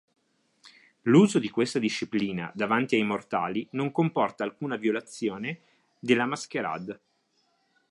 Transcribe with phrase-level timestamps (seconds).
[1.01, 5.59] L'uso di questa Disciplina davanti ai mortali non comporta alcuna violazione
[5.99, 6.99] della Masquerade.